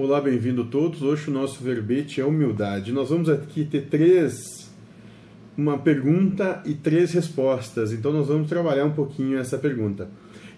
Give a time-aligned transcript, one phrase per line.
[0.00, 1.02] Olá, bem-vindo todos.
[1.02, 2.92] Hoje o nosso verbete é humildade.
[2.92, 4.70] Nós vamos aqui ter três,
[5.56, 7.92] uma pergunta e três respostas.
[7.92, 10.08] Então nós vamos trabalhar um pouquinho essa pergunta.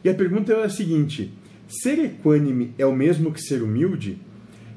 [0.04, 1.32] E a pergunta é a seguinte:
[1.66, 4.18] ser equânime é o mesmo que ser humilde?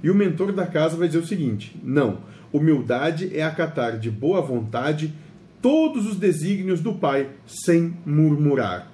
[0.02, 2.20] E o mentor da casa vai dizer o seguinte: não.
[2.54, 5.14] Humildade é acatar de boa vontade
[5.62, 8.93] todos os desígnios do Pai sem murmurar.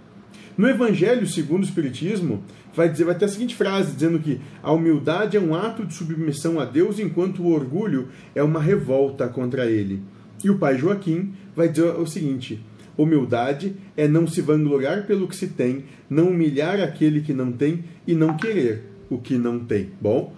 [0.59, 2.43] No Evangelho segundo o Espiritismo,
[2.75, 5.93] vai dizer vai ter a seguinte frase dizendo que a humildade é um ato de
[5.93, 10.01] submissão a Deus, enquanto o orgulho é uma revolta contra ele.
[10.43, 12.61] E o pai Joaquim vai dizer o seguinte:
[12.97, 17.85] humildade é não se vangloriar pelo que se tem, não humilhar aquele que não tem
[18.05, 19.91] e não querer o que não tem.
[20.01, 20.35] Bom,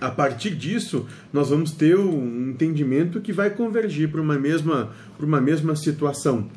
[0.00, 5.26] a partir disso, nós vamos ter um entendimento que vai convergir para uma mesma, para
[5.26, 6.48] uma mesma situação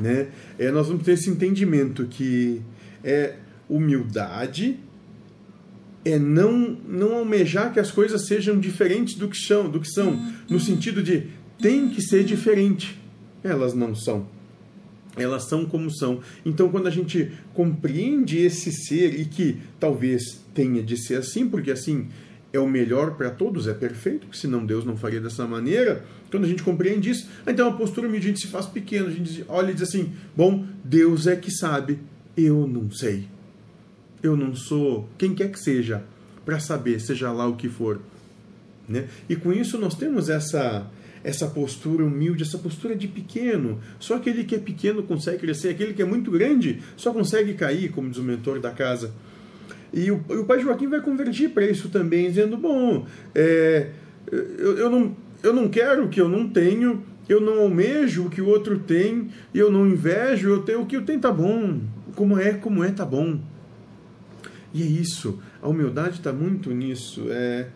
[0.00, 0.28] né?
[0.58, 2.60] É, nós vamos ter esse entendimento que
[3.02, 3.36] é
[3.68, 4.78] humildade
[6.04, 10.20] é não não almejar que as coisas sejam diferentes do que são, do que são,
[10.48, 11.28] no sentido de
[11.58, 13.00] tem que ser diferente.
[13.42, 14.26] Elas não são.
[15.16, 16.20] Elas são como são.
[16.44, 21.70] Então, quando a gente compreende esse ser e que talvez tenha de ser assim, porque
[21.70, 22.08] assim
[22.54, 26.04] é o melhor para todos, é perfeito, porque senão Deus não faria dessa maneira.
[26.30, 29.10] Quando a gente compreende isso, então a postura humilde a gente se faz pequeno, a
[29.10, 31.98] gente olha e diz assim: bom, Deus é que sabe,
[32.36, 33.26] eu não sei.
[34.22, 36.04] Eu não sou quem quer que seja
[36.44, 38.00] para saber, seja lá o que for.
[38.88, 39.08] Né?
[39.28, 40.88] E com isso nós temos essa
[41.24, 43.80] essa postura humilde, essa postura de pequeno.
[43.98, 47.90] Só aquele que é pequeno consegue crescer, aquele que é muito grande só consegue cair,
[47.90, 49.10] como diz o mentor da casa.
[49.94, 53.90] E o, o pai Joaquim vai convergir para isso também, dizendo: bom, é,
[54.30, 58.30] eu, eu, não, eu não quero o que eu não tenho, eu não almejo o
[58.30, 61.80] que o outro tem, eu não invejo, eu tenho o que eu tenho tá bom.
[62.16, 63.38] Como é, como é, tá bom.
[64.72, 67.26] E é isso, a humildade está muito nisso.
[67.30, 67.68] É,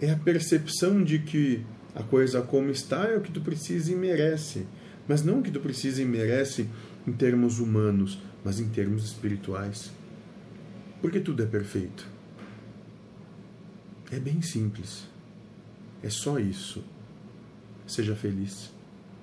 [0.00, 3.94] é a percepção de que a coisa como está é o que tu precisa e
[3.94, 4.66] merece.
[5.06, 6.68] Mas não o que tu precisa e merece
[7.06, 9.92] em termos humanos, mas em termos espirituais.
[11.00, 12.06] Porque tudo é perfeito.
[14.10, 15.06] É bem simples.
[16.02, 16.84] É só isso.
[17.86, 18.72] Seja feliz.